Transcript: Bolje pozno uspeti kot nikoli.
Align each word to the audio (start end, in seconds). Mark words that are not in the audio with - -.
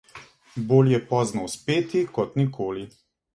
Bolje 0.71 0.99
pozno 1.11 1.43
uspeti 1.49 2.03
kot 2.17 2.35
nikoli. 2.43 2.89